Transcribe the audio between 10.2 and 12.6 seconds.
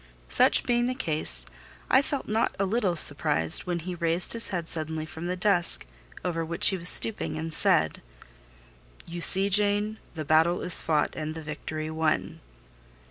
battle is fought and the victory won."